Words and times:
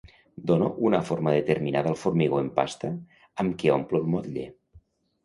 Dono 0.51 0.67
una 0.87 1.01
forma 1.09 1.33
determinada 1.35 1.87
al 1.95 1.97
formigó 2.05 2.39
en 2.45 2.47
pasta 2.61 2.91
amb 3.45 3.55
què 3.61 3.73
omplo 3.75 4.01
el 4.01 4.09
motlle. 4.15 4.47